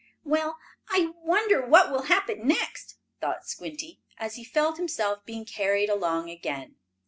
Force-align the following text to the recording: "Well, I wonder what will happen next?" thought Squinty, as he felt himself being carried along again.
"Well, 0.23 0.57
I 0.89 1.13
wonder 1.21 1.63
what 1.63 1.91
will 1.91 2.05
happen 2.05 2.47
next?" 2.47 2.95
thought 3.19 3.45
Squinty, 3.47 4.01
as 4.17 4.33
he 4.33 4.43
felt 4.43 4.77
himself 4.77 5.23
being 5.27 5.45
carried 5.45 5.91
along 5.91 6.31
again. 6.31 6.77